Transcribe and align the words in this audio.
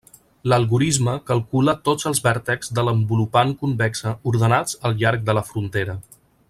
L'algorisme 0.51 1.13
calcula 1.31 1.75
tots 1.89 2.09
els 2.11 2.23
vèrtexs 2.29 2.73
de 2.79 2.87
l'envolupant 2.87 3.55
convexa 3.63 4.17
ordenats 4.33 4.81
al 4.91 5.01
llarg 5.03 5.29
de 5.33 5.41
la 5.41 5.49
frontera. 5.53 6.01